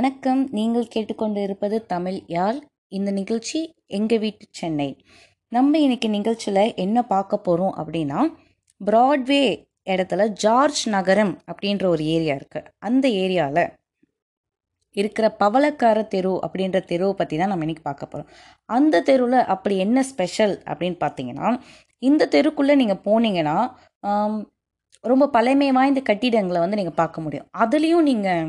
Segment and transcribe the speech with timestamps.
[0.00, 0.42] வணக்கம்.
[0.56, 2.58] நீங்கள் கேட்டுக்கொண்டு இருப்பது தமிழ் யாழ்.
[2.96, 3.58] இந்த நிகழ்ச்சி
[3.98, 4.86] எங்கள் வீட்டு சென்னை.
[5.52, 8.20] நம்ம இன்னைக்கு நிகழ்ச்சியில் என்ன பார்க்க போகிறோம் அப்படின்னா
[8.80, 9.42] பிராட்வே
[9.92, 13.62] இடத்துல ஜார்ஜ் நகரம் அப்படின்ற ஒரு ஏரியா இருக்குது அந்த ஏரியாவில்
[14.96, 18.32] இருக்கிற பவளக்கார தெரு அப்படின்ற தெருவை பற்றி தான் நம்ம இன்றைக்கி பார்க்க போகிறோம்
[18.78, 21.50] அந்த தெருவில் அப்படி என்ன ஸ்பெஷல் அப்படின்னு பார்த்தீங்கன்னா
[22.10, 23.58] இந்த தெருக்குள்ளே நீங்கள் போனீங்கன்னா
[25.04, 27.50] ரொம்ப பழமை வாய்ந்த கட்டிடங்களை வந்து நீங்கள் பார்க்க முடியும்.
[27.64, 28.46] அதுலேயும் நீங்கள்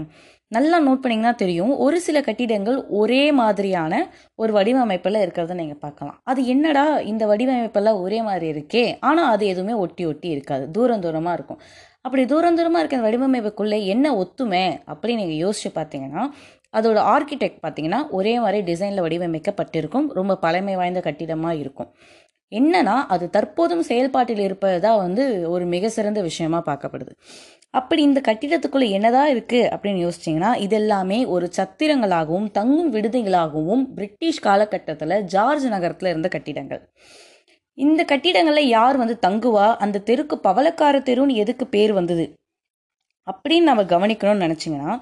[0.55, 1.73] நல்லா நோட் பண்ணிங்கன்னா தெரியும்.
[1.85, 3.93] ஒரு சில கட்டிடங்கள் ஒரே மாதிரியான
[4.41, 6.17] ஒரு வடிவமைப்பில் இருக்கிறத நீங்கள் பார்க்கலாம்.
[6.31, 8.85] அது என்னடா இந்த வடிவமைப்பெல்லாம் ஒரே மாதிரி இருக்கே?
[9.09, 10.65] ஆனால் அது எதுவுமே ஒட்டி ஒட்டி இருக்காது.
[10.77, 11.61] தூரம் தூரமாக இருக்கும்.
[12.07, 16.23] அப்படி தூரம் தூரமாக இருக்கிற வடிவமைப்புக்குள்ளே என்ன ஒத்துமை அப்படின்னு நீங்கள் யோசிச்சு பார்த்தீங்கன்னா
[16.79, 20.09] அதோட ஆர்கிடெக்ட் பார்த்தீங்கன்னா ஒரே மாதிரி டிசைனில் வடிவமைக்கப்பட்டிருக்கும்.
[20.19, 21.89] ரொம்ப பழமை வாய்ந்த கட்டிடமாக இருக்கும்.
[22.51, 27.13] என்னன்னா அது தற்போதும் செயல்பாட்டில் இருப்பதா வந்து ஒரு மிக சிறந்த விஷயமா பார்க்கப்படுது.
[27.73, 35.65] அப்படி இந்த கட்டிடத்துக்குள்ளே என்னதான் இருக்குது அப்படின்னு யோசிச்சிங்கன்னா இதெல்லாமே ஒரு சத்திரங்களாகவும் தங்கும் விடுதிகளாகவும் பிரிட்டிஷ் காலகட்டத்தில் ஜார்ஜ்
[35.65, 36.81] நகரத்தில் இருந்த கட்டிடங்கள்.
[37.77, 39.75] இந்த கட்டிடங்களில் யார் வந்து தங்குவா?
[39.75, 42.33] அந்த தெருக்கு பவளக்கார தெருன்னு எதுக்கு பேர் வந்தது?
[43.27, 44.99] அப்படின்னு நம்ம கவனிக்கணும்னு நினச்சிங்கன்னா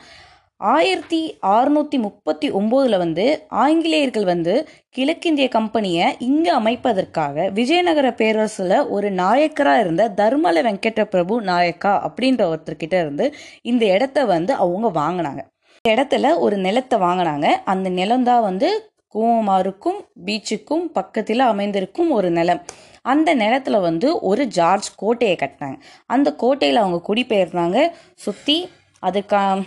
[0.61, 9.79] ஆயிரத்தி அறுநூத்தி முப்பத்தி ஒம்போதில் வந்து ஆங்கிலேயர்கள் வந்து கிழக்கிந்திய கம்பெனியை இங்கே அமைப்பதற்காக விஜயநகர பேரரசில் ஒரு நாயக்கராக
[9.79, 15.39] இருந்த தர்மல வெங்கட பிரபு நாயக்கா அப்படின்ற ஒருத்தர்கிட்ட இருந்து இந்த இடத்த வந்து அவங்க வாங்கினாங்க.
[15.75, 17.45] இந்த இடத்துல ஒரு நிலத்தை வாங்கினாங்க.
[17.45, 22.61] அந்த நிலம்தான் வந்து கூவமாருக்கும் பீச்சுக்கும் பக்கத்தில் அமைந்திருக்கும் ஒரு நிலம்.
[23.01, 25.79] அந்த நிலத்தில் வந்து ஒரு ஜார்ஜ் கோட்டையை கட்டினாங்க.
[26.05, 27.91] அந்த கோட்டையில் அவங்க குடிபெயர்ந்தாங்க.
[28.15, 28.69] சுற்றி
[29.05, 29.61] அதுக்கா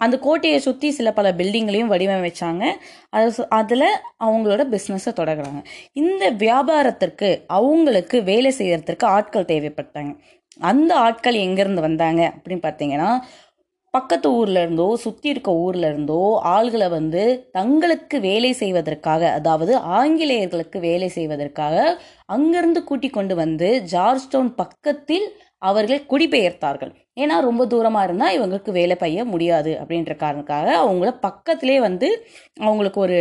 [0.00, 2.64] அந்த கோட்டையை சுற்றி சில பல பில்டிங்களையும் வடிவமைச்சாங்க.
[3.10, 3.88] அது அதில்
[4.26, 5.62] அவங்களோட பிஸ்னஸை தொடங்குறாங்க.
[5.92, 10.12] இந்த வியாபாரத்திற்கு அவங்களுக்கு வேலை செய்கிறதுக்கு ஆட்கள் தேவைப்பட்டாங்க.
[10.60, 13.10] அந்த ஆட்கள் எங்கேருந்து வந்தாங்க அப்படின்னு பார்த்தீங்கன்னா
[13.94, 16.18] பக்கத்து ஊர்ல இருந்தோ சுற்றி இருக்க ஊர்ல இருந்தோ
[16.54, 17.22] ஆள்களை வந்து
[17.52, 21.76] தங்களுக்கு வேலை செய்வதற்காக அதாவது ஆங்கிலேயர்களுக்கு வேலை செய்வதற்காக
[22.26, 25.26] அங்கிருந்து கூட்டி கொண்டு வந்து ஜார்ஜ் டவுன் பக்கத்தில்
[25.62, 26.90] அவர்கள் குடிபெயர்த்தார்கள்.
[27.22, 32.08] ஏன்னா ரொம்ப தூரமாக இருந்தால் இவங்களுக்கு வேலை பெய்ய முடியாது அப்படின்ற காரணக்காக அவங்கள பக்கத்திலே வந்து
[32.66, 33.18] அவங்களுக்கு ஒரு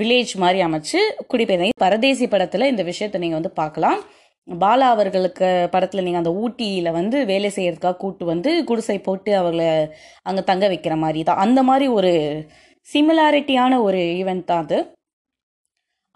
[0.00, 1.00] வில்லேஜ் மாதிரி அமைச்சு
[1.32, 4.00] குடிபெயர்ந்தாங்க பரதேசி படத்தில் இந்த விஷயத்தை நீங்கள் வந்து பார்க்கலாம்.
[4.48, 9.62] பாலா அவர்களுக்கு படத்தில் நீங்கள் அந்த ஊட்டியில் வந்து வேலை செய்கிறதுக்காக கூட்டு வந்து குடிசை போட்டு அவங்கள
[10.28, 11.42] அங்கே தங்க வைக்கிற மாதிரி தான்.
[11.44, 12.12] அந்த மாதிரி ஒரு
[12.88, 14.78] சிமிலாரிட்டியான ஒரு ஈவெண்ட் தான் அது.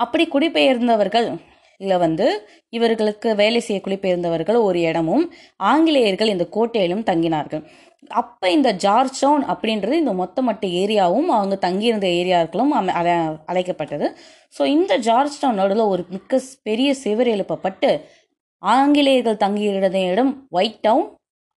[0.00, 1.28] அப்படி குடிபெயர்ந்தவர்கள்
[1.76, 7.64] இதில் வந்து இவர்களுக்கு வேலை செய்ய குடிபெயர்ந்தவர்கள் ஒரு இடமும் ஆங்கிலேயர்கள் இந்த கோட்டையிலும் தங்கினார்கள்.
[8.08, 13.12] அப்போ இந்த ஜார்ஜ் டவுன் அப்படின்றது இந்த மொத்தமட்ட ஏரியாவும் அவங்க தங்கியிருந்த ஏரியாக்களும் அமை- அழை
[13.46, 14.16] அழைக்கப்பட்டது.
[14.58, 18.00] ஸோ இந்த ஜார்ஜ் டவுன் நடுவில் ஒரு மிக்க பெரிய சிவர் எழுப்பப்பட்டு
[18.58, 21.14] ஆங்கிலேயர்கள் தங்கியிருந்த இடம் ஒயிட் டவுன்.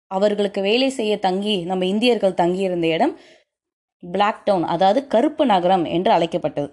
[0.07, 3.19] அவர்களுக்கு வேலை செய்ய தங்கி நம்ம இந்தியர்கள் தங்கியிருந்த இடம்
[4.13, 6.71] பிளாக் டவுன் அதாவது கருப்பு நகரம் என்று அழைக்கப்பட்டது.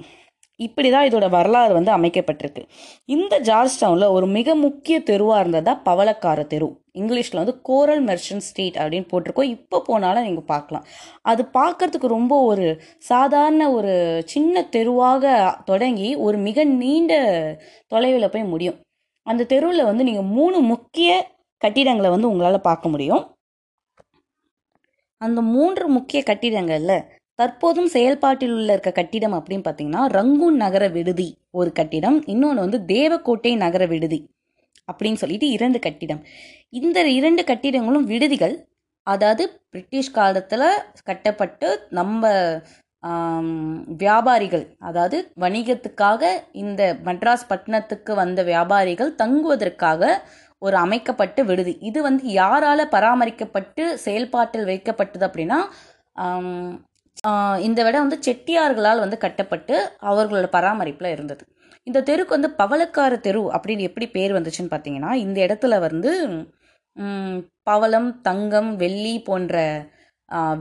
[0.59, 2.63] இப்படி தான் இதோட வரலாறு வந்து அமைக்கப்பட்டிருக்கு.
[3.15, 6.67] இந்த ஜார்ஜ் டவுனில் ஒரு மிக முக்கிய தெருவாக இருந்ததா பவளக்கார தெரு.
[6.99, 9.51] இங்கிலீஷில் வந்து கோரல் மெர்ஷன் ஸ்ட்ரீட் அப்படின்னு போட்டிருக்கோம்.
[9.55, 10.85] இப்போ போனாலும் நீங்கள் பார்க்கலாம்.
[11.31, 12.65] அது பார்க்கறதுக்கு ரொம்ப ஒரு
[13.11, 13.93] சாதாரண ஒரு
[14.33, 15.33] சின்ன தெருவாக
[15.69, 17.13] தொடங்கி ஒரு மிக நீண்ட
[17.93, 18.77] தொலைவில் போய் முடியும்.
[19.27, 21.09] அந்த தெருவில் வந்து நீங்கள் மூணு முக்கிய
[21.61, 23.23] கட்டிடங்களை வந்து உங்களால் பார்க்க முடியும்.
[25.21, 26.93] அந்த மூன்று முக்கிய கட்டிடங்கள்ல
[27.41, 31.29] தற்போதும் செயல்பாட்டில் உள்ள இருக்க கட்டிடம் அப்படின்னு பார்த்தீங்கன்னா ரங்கூன் நகர விடுதி
[31.59, 34.19] ஒரு கட்டிடம் இன்னொன்று வந்து தேவக்கோட்டை நகர விடுதி
[34.89, 36.21] அப்படின்னு சொல்லிட்டு இரண்டு கட்டிடம்.
[36.79, 38.55] இந்த இரண்டு கட்டிடங்களும் விடுதிகள்.
[39.07, 40.67] அதாவது பிரிட்டிஷ் காலத்தில்
[41.03, 41.67] கட்டப்பட்டு
[41.99, 42.29] நம்ம
[44.03, 46.23] வியாபாரிகள் அதாவது வணிகத்துக்காக
[46.63, 50.11] இந்த மெட்ராஸ் பட்டணத்துக்கு வந்த வியாபாரிகள் தங்குவதற்காக
[50.61, 51.73] ஒரு அமைக்கப்பட்ட விடுதி.
[51.89, 55.59] இது வந்து யாரால பராமரிக்கப்பட்டு செயல்பாட்டில் வைக்கப்பட்டது அப்படின்னா
[57.65, 59.75] இந்த விட வந்து செட்டியார்களால் வந்து கட்டப்பட்டு
[60.09, 61.43] அவர்களோட பராமரிப்பில் இருந்தது.
[61.87, 66.11] இந்த தெருக்கு வந்து பவளக்கார தெரு அப்படின்னு எப்படி பேர் வந்துச்சுன்னு பார்த்தீங்கன்னா இந்த இடத்துல வந்து
[67.69, 69.55] பவளம் தங்கம் வெள்ளி போன்ற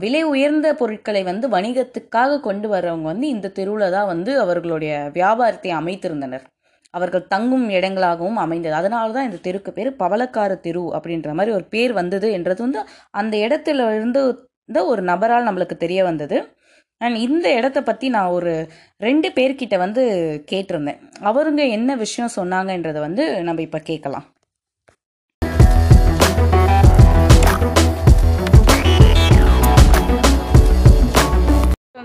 [0.01, 6.45] விலை உயர்ந்த பொருட்களை வந்து வணிகத்துக்காக கொண்டு வர்றவங்க வந்து இந்த தெருவில் தான் வந்து அவர்களுடைய வியாபாரத்தை அமைத்திருந்தனர்.
[6.93, 8.75] அவர்கள் தங்கும் இடங்களாகவும் அமைந்தது.
[8.79, 12.81] அதனால தான் இந்த தெருக்கு பேர் பவளக்கார தெரு அப்படின்ற மாதிரி ஒரு பேர் வந்தது என்றது வந்து
[13.21, 14.21] அந்த இடத்துல இருந்து
[14.67, 16.55] ஒரு நபரால் நம்மளுக்கு தெரிய வந்தது.
[16.97, 20.03] அண்ட் இந்த இடத்த பற்றி நான் ஒரு ரெண்டு பேர்கிட்ட வந்து
[20.51, 20.99] கேட்டிருந்தேன்.
[21.23, 24.27] அவருங்க என்ன விஷயம் சொன்னாங்கன்றதை வந்து நம்ம இப்போ கேட்கலாம்.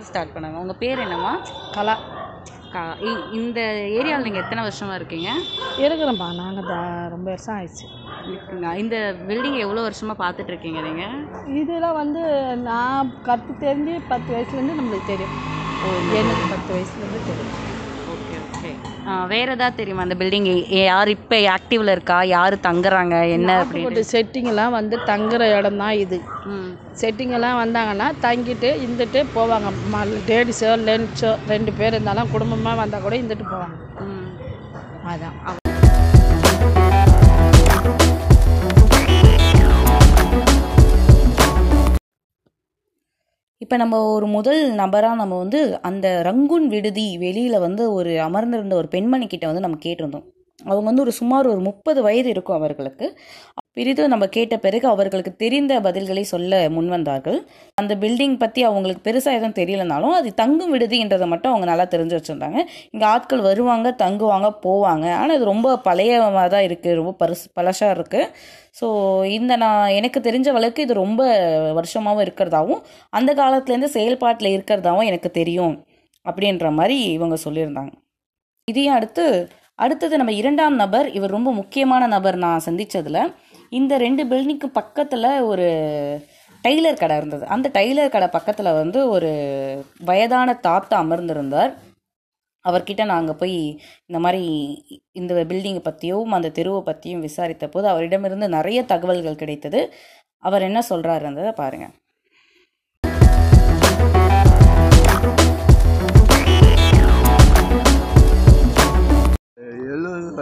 [0.02, 0.58] ஸ்டார்ட் பண்ணுங்க.
[0.58, 1.40] உங்கள் பேர் என்னம்மா?
[1.72, 2.15] கலா.
[2.72, 3.58] கா- இ- இந்த
[3.96, 5.30] ஏரியாவில் நீங்கள் எத்தனை வருஷமாக இருக்கீங்க?
[5.78, 7.86] இருக்கிறோம்ப்பா நாங்கள் தான் ரொம்ப வருஷம் ஆயிடுச்சு.
[8.82, 8.96] இந்த
[9.28, 11.16] பில்டிங் எவ்வளோ வருஷமாக பார்த்துட்டு இருக்கீங்க நீங்கள்
[11.56, 12.22] இதெல்லாம் வந்து
[12.64, 15.34] நான் கற்று தெரிஞ்சு பத்து வயசுலேருந்து நம்மளுக்கு தெரியும்.
[16.20, 17.54] எனக்கு பத்து வயசுலேருந்து தெரியும்.
[19.26, 20.46] வேறு ஏதாவது தெரியுமா அந்த பில்டிங்
[20.80, 22.22] யார் இப்போ ஆக்டிவில் இருக்கா?
[22.32, 23.16] யார் தங்குறாங்க?
[23.28, 24.04] என்ன அப்படின்னு.
[24.12, 26.18] செட்டிங்கெல்லாம் வந்து தங்குற இடம் தான் இது.
[27.00, 29.70] செட்டிங்கெல்லாம் வந்தாங்கன்னா தங்கிட்டு இருந்துட்டு போவாங்க.
[30.30, 33.76] லேடிஸோ லென்ஸோ ரெண்டு பேர் இருந்தாலும் குடும்பமாக வந்தால் கூட இருந்துட்டு போவாங்க.
[34.06, 34.28] ம்.
[35.06, 35.65] அதான்.
[43.66, 48.88] இப்போ நம்ம ஒரு முதல் நபராக நம்ம வந்து அந்த ரங்குன் விடுதி வெளியில் வந்து ஒரு அமர்ந்திருந்த ஒரு
[48.88, 50.26] பெண்மணி கிட்ட வந்து நம்ம கேட்டிருந்தோம்.
[50.58, 53.06] அவங்க வந்து ஒரு சுமார் ஒரு முப்பது வயது இருக்கும் அவர்களுக்கு.
[53.76, 57.38] பிரிதும் நம்ம கேட்ட பிறகு அவர்களுக்கு தெரிந்த பதில்களை சொல்ல முன்வந்தார்கள்.
[57.80, 62.60] அந்த பில்டிங் பற்றி அவங்களுக்கு பெருசாக எதுவும் தெரியலனாலும் அது தங்கும் விடுதின்றதை மட்டும் அவங்க நல்லா தெரிஞ்சு வச்சுருந்தாங்க.
[62.94, 65.06] இங்கே ஆட்கள் வருவாங்க தங்குவாங்க போவாங்க.
[65.20, 68.30] ஆனால் இது ரொம்ப பழையமாக தான் இருக்குது ரொம்ப பரிசு பழசாக இருக்குது
[68.80, 68.86] ஸோ
[69.36, 71.22] இந்த நான் எனக்கு தெரிஞ்ச வழக்கு இது ரொம்ப
[71.80, 72.82] வருஷமாகவும் இருக்கிறதாவும்
[73.18, 75.76] அந்த காலத்துலேருந்து செயல்பாட்டில் இருக்கிறதாவும் எனக்கு தெரியும்
[76.26, 77.92] அப்படின்ற மாதிரி இவங்க சொல்லியிருந்தாங்க.
[78.68, 79.24] இதையும் அடுத்து
[79.84, 83.18] அடுத்தது நம்ம இரண்டாம் நபர் இவர் ரொம்ப முக்கியமான நபர் நான் சந்தித்ததில்
[83.70, 85.66] இந்த ரெண்டு பில்டிங்க்கு பக்கத்தில் ஒரு
[86.64, 87.46] டைலர் கடை இருந்தது.
[87.46, 89.30] அந்த டைலர் கடை பக்கத்தில் வந்து ஒரு
[90.04, 91.72] வயதான தாத்தா அமர்ந்திருந்தார்.
[92.68, 94.44] அவர்கிட்ட நாங்கள் போய் இந்த மாதிரி
[95.12, 99.94] இந்த பில்டிங்கை பற்றியும் அந்த தெருவை பற்றியும் விசாரித்த போது அவரிடமிருந்து நிறைய தகவல்கள் கிடைத்தது.
[100.38, 101.94] அவர் என்ன சொல்கிறாருன்றதை பாருங்கள்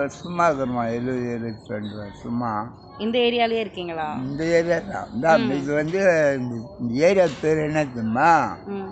[0.04, 2.50] எழுபது வருஷமா இருக்கிறோம் எழுபது எழுபத்தி ரெண்டு வருஷமா
[2.98, 4.06] இந்த ஏரியாலேயே இருக்கீங்களா?
[4.24, 5.08] இந்த ஏரியா தான்.
[5.14, 6.00] இதான் இது வந்து
[6.38, 6.60] இந்த-
[7.06, 8.28] ஏரியா பேர் என்ன தெரியுமா
[8.68, 8.90] ம்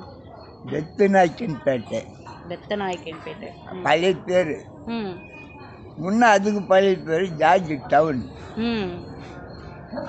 [0.71, 2.01] பெத்துநாச்சின்பேட்டை
[2.49, 3.51] பெத்தநாயக்கன்பேட்டை
[3.83, 4.53] பழைய பேர்
[5.99, 8.23] முன்ன அதுக்கு பழைய பேர் ஜார்ஜ் டவுன்.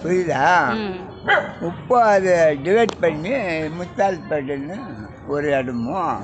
[0.01, 0.43] புரியுதா?
[1.69, 2.33] இப்போ அதை
[2.65, 3.33] டிவைட் பண்ணி
[3.77, 4.77] முத்தால்பேட்டைன்னு
[5.27, 6.21] ஒரு இடமும்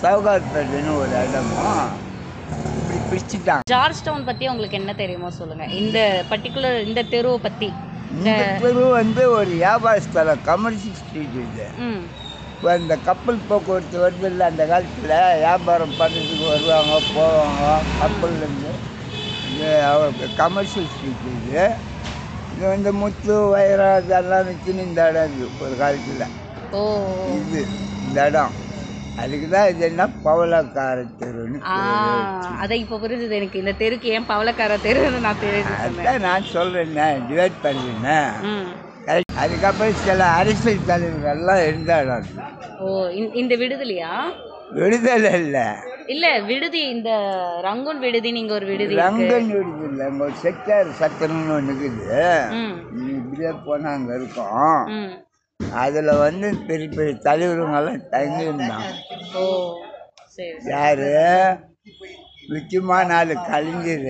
[0.00, 1.90] சவுகார்பேட்டைன்னு ஒரு இடமும்
[3.10, 5.98] இப்படி பிரிச்சுட்டாங்க ஜார்ஜ் டவுன் பற்றி உங்களுக்கு என்ன தெரியுமோ சொல்லுங்கள் இந்த
[6.30, 7.68] பர்டிகுலர் இந்த தெருவை பற்றி
[8.10, 8.30] இந்த
[8.62, 11.66] தெரு வந்து ஒரு வியாபார ஸ்தலம் கமர்ஷியல் ஸ்ட்ரீட் இது.
[12.52, 15.12] இப்போ இந்த கப்பல் போக்குவரத்து வருது இல்லை அந்த காலத்தில்
[15.44, 17.66] வியாபாரம் பண்ணுறதுக்கு வருவாங்க போவாங்க
[18.02, 18.72] கப்பல்லேருந்து
[19.44, 19.68] இது
[20.42, 21.62] கமர்ஷியல் ஸ்ட்ரீட் இது.
[22.52, 26.26] இது வந்து முத்து வைரம் இதெல்லாம் வச்சுன்னு இந்த இடம் இது ஒரு காலத்தில்.
[27.40, 27.62] இது
[28.06, 28.54] இந்த இடம்.
[29.20, 31.58] அதுக்கு தான் இது என்ன பவளக்கார தெருன்னு
[32.58, 33.58] அதை இப்போ புரிஞ்சுது எனக்கு.
[33.58, 37.58] இந்த தெருக்கு ஏன் பவளக்கார தெருன்னு நான் தெரிஞ்சு அதுதான் நான் சொல்கிறேன்னே டிவைட்
[39.06, 42.32] கரெக்ட் அதுக்கப்புறம் சில அரசியல் தலைவர்கள்லாம் இருந்த இடம் அது.
[42.80, 42.88] ஓ
[43.34, 44.12] இந்த- விடுதலையா?
[44.74, 45.64] விடுதலை இல்லை.
[46.06, 47.10] இல்ல விடுதி இந்த
[47.62, 52.20] ரங்கூன் விடுதி நீங்க ஒரு விடுதி ரங்கன் விடுதி இல்லை அங்கே ஒரு செக்டார் சத்திரம்னு ஒன்று இருக்குது.
[53.16, 54.78] இப்படியே போனால் அங்கே இருக்கோம்.
[55.80, 58.88] அதில் வந்து பெரிய பெரிய தலைவருங்கெல்லாம் தங்கியிருந்தாங்க
[59.36, 59.44] ஓ
[60.36, 60.70] சரி சரி.
[60.72, 61.06] யார்?
[62.50, 64.08] முக்கியமான ஆள் கலைஞர்.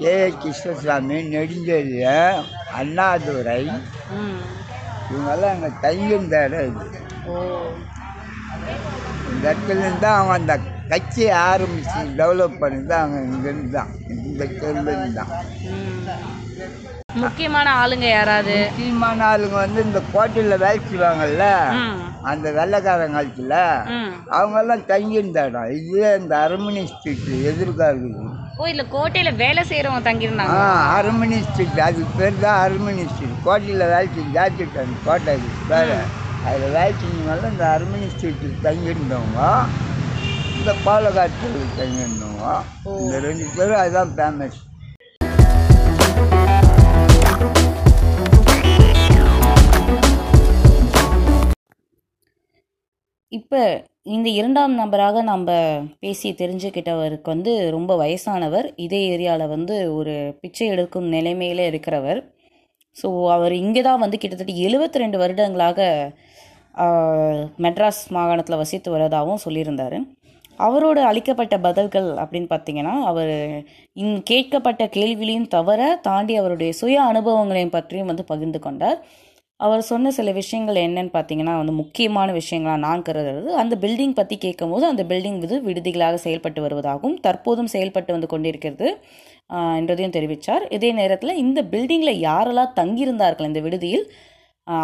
[0.00, 0.12] கே.
[0.42, 2.40] கிருஷ்ணசாமி நெடுஞ்செழியன்
[2.78, 3.58] அண்ணாதுரை.
[5.08, 6.98] இவங்கெல்லாம் அங்கே தங்கியிருந்த இடம் இது
[9.30, 10.54] இந்த இடத்துலேருந்து தான் அவங்க அந்த
[10.92, 13.90] கட்சியை ஆரம்பித்து டெவலப் பண்ணி அவங்க இங்கேருந்து தான்.
[14.26, 15.32] இந்த தெருலேருந்து தான்.
[17.20, 18.56] முக்கியமான ஆளுங்க யாராவது?
[18.62, 21.46] முக்கியமான ஆளுங்க வந்து இந்த கோட்டையில் வேலை செய்வாங்கல்ல
[22.30, 23.54] அந்த வெள்ளைக்காரன் காலத்தில்
[23.94, 24.10] ம்.
[24.36, 30.56] அவங்கெல்லாம் தங்கியிருந்த இடம் இதுவே இந்த அரமணி ஸ்ட்ரீட் எதிர்க்கா இருக்குது ஓ இல்ல கோட்டையில வேலை செய்யறவங்க தங்கியிருந்தாங்க.
[30.62, 35.36] ஆ அரமணி ஸ்ட்ரீட் அதுக்கு பேர் தான் அரமணி ஸ்ட்ரீட் கோட்டையில் வேலை செஞ்சு ஜாச்சிட்டாங்க கோட்டை
[35.70, 35.98] வேறு
[36.44, 39.40] அதில் வேலை செஞ்சவங்க இந்த அரமணி ஸ்ட்ரீட்டில் தங்கியிருந்தவங்க
[40.54, 42.46] இந்த பாலக்காட்டில் தங்கியிருந்தவங்க.
[43.00, 44.58] இந்த ரெண்டு பேரும் அதுதான் ஃபேமஸ்
[53.32, 53.60] இப்போ
[54.14, 55.48] இந்த இரண்டாம் நபராக நம்ம
[56.02, 58.66] பேசி தெரிஞ்சுக்கிட்டவருக்கு வந்து ரொம்ப வயசானவர்.
[58.84, 62.20] இதே ஏரியாவில் வந்து ஒரு பிச்சை எடுக்கும் நிலைமையில் இருக்கிறவர்.
[62.96, 65.80] ஸோ அவர் இங்கே தான் வந்து கிட்டத்தட்ட 72 ரெண்டு வருடங்களாக
[67.64, 69.96] மெட்ராஸ் மாகாணத்தில் வசித்து வரதாகவும் சொல்லியிருந்தார்.
[70.66, 73.34] அவரோட அளிக்கப்பட்ட பதில்கள் அப்படின்னு பார்த்தீங்கன்னா அவர்
[74.02, 78.98] இன் கேட்கப்பட்ட கேள்விகளையும் தவிர தாண்டி அவருடைய சுய அனுபவங்களையும் பற்றியும் வந்து பகிர்ந்து கொண்டார்.
[79.60, 83.50] அவர் சொன்ன சில விஷயங்கள் என்னன்னு பார்த்தீங்கன்னா வந்து முக்கியமான விஷயங்களா நான் கருதுறது.
[83.62, 88.86] அந்த பில்டிங் பற்றி கேட்கும்போது அந்த பில்டிங் வந்து விடுதிகளாக செயல்பட்டு வருவதாகவும் தற்போதும் செயல்பட்டு வந்து கொண்டிருக்கிறது
[89.80, 94.04] என்றதையும் தெரிவித்தார் இதே நேரத்தில் இந்த பில்டிங்கில் யாரெல்லாம் தங்கியிருந்தார்கள் இந்த விடுதியில்?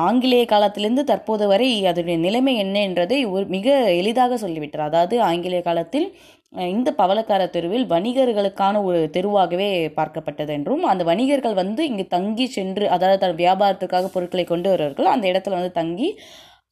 [0.06, 3.66] ஆங்கிலேய காலத்திலிருந்து தற்போது வரை அதனுடைய நிலைமை என்ன என்றதை ஒரு மிக
[4.00, 4.87] எளிதாக சொல்லிவிட்டார்.
[4.90, 6.09] அதாவது ஆங்கிலேய காலத்தில்
[6.53, 13.21] இந்த பவளக்கார தெருவில் வணிகர்களுக்கான ஒரு தெருவாகவே பார்க்கப்பட்டது என்றும் அந்த வணிகர்கள் வந்து இங்கு தங்கி சென்று அதாவது
[13.25, 15.09] தன் வியாபாரத்துக்காக பொருட்களை கொண்டு வருவார்கள்.
[15.15, 16.09] அந்த இடத்துல வந்து தங்கி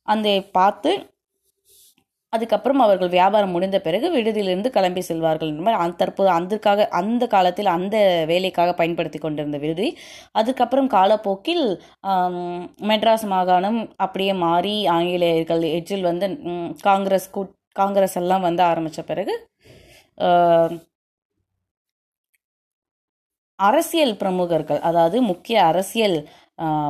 [0.09, 0.29] அந்த
[0.59, 0.93] பார்த்து
[2.33, 7.71] அதுக்கப்புறம் அவர்கள் வியாபாரம் முடிந்த பிறகு விடுதியிலிருந்து கிளம்பி செல்வார்கள் என்ற மாதிரி அந்த தற்போது அதுக்காக அந்த காலத்தில்
[7.75, 7.97] அந்த
[8.31, 9.89] வேலைக்காக பயன்படுத்தி கொண்டிருந்த விடுதி.
[10.41, 11.65] அதுக்கப்புறம் காலப்போக்கில்
[12.91, 16.29] மெட்ராஸ் மாகாணம் அப்படியே மாறி ஆங்கிலேயர்கள் எட்ஜில் வந்து
[16.89, 19.35] காங்கிரஸ் கூட் காங்கிரஸ் எல்லாம் வந்து ஆரம்பித்த பிறகு
[23.59, 26.17] அரசியல் பிரமுகர்கள் அதாவது முக்கிய அரசியல்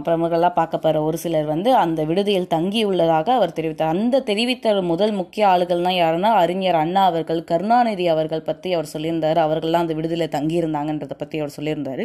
[0.07, 3.93] பிரமுகர்களாக பார்க்கப்படுற ஒரு சிலர் வந்து அந்த விடுதியில் தங்கியுள்ளதாக அவர் தெரிவித்தார்.
[3.97, 9.39] அந்த தெரிவித்த முதல் முக்கிய ஆளுகள்னால் யாருன்னா அறிஞர் அண்ணா அவர்கள் கருணாநிதி அவர்கள் பற்றி அவர் சொல்லியிருந்தார்.
[9.47, 12.05] அவர்கள்லாம் அந்த விடுதியில் தங்கியிருந்தாங்கன்றதை பற்றி அவர் சொல்லியிருந்தார்.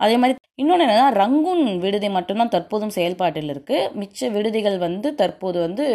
[0.00, 5.86] அதே மாதிரி இன்னொன்று என்னன்னா ரங்கூன் விடுதி மட்டும்தான் தற்போதும் செயல்பாட்டில் இருக்குது மிச்ச விடுதிகள் வந்து தற்போது வந்து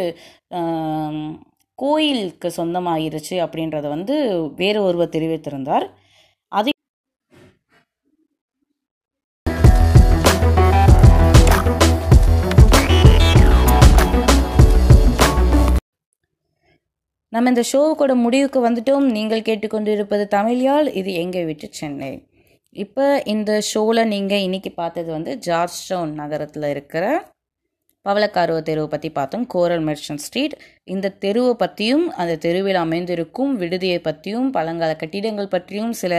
[1.84, 4.16] கோயிலுக்கு சொந்தமாயிருச்சு அப்படின்றத வந்து
[4.62, 5.86] வேறு ஒருவர் தெரிவித்திருந்தார்.
[6.60, 6.72] அதே
[17.34, 19.08] நம்ம இந்த ஷோவுக்கோட முடிவுக்கு வந்துட்டோம்.
[19.18, 22.10] நீங்கள் கேட்டுக்கொண்டிருப்பது தமிழ்யால் இது எங்கே விட்டு சென்னை.
[22.84, 27.06] இப்போ இந்த ஷோவில் நீங்கள் இன்னைக்கு பார்த்தது வந்து ஜார்ஜ் டவுன் நகரத்தில் இருக்கிற
[28.08, 29.46] பவளக்காருவ தெருவை பற்றி பார்த்தோம்.
[29.54, 30.56] Coral merchant street.
[30.94, 36.14] இந்த தெருவை பற்றியும் அந்த தெருவில் அமைந்திருக்கும் விடுதியை பற்றியும் பழங்கால கட்டிடங்கள் பற்றியும் சில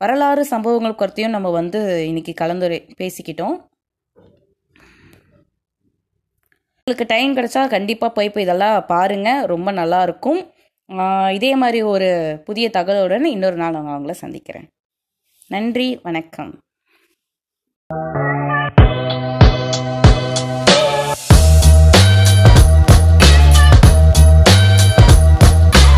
[0.00, 3.56] வரலாறு சம்பவங்கள் குறத்தையும் நம்ம வந்து இன்னைக்கு கலந்துரை பேசிக்கிட்டோம்.
[6.78, 10.40] உங்களுக்கு டைம் கிடைச்சா கண்டிப்பாக போய் போய் இதெல்லாம் பாருங்கள் ரொம்ப நல்லாயிருக்கும்
[11.36, 12.08] இதே மாதிரி ஒரு
[12.48, 14.68] புதிய தகவலுடன் இன்னொரு நாள் நான் அவங்கள சந்திக்கிறேன்.
[15.54, 16.52] நன்றி வணக்கம்.